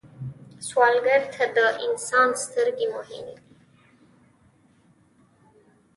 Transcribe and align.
سوالګر 0.67 1.21
ته 1.33 1.43
د 1.57 1.57
انسان 1.85 2.29
سترګې 2.43 2.87
مهمې 2.95 3.33
دي 3.39 3.47